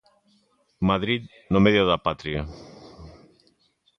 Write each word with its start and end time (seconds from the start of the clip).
Madrid, 0.89 1.21
no 1.51 1.59
medio 1.65 1.83
da 1.89 2.03
patria. 2.07 2.41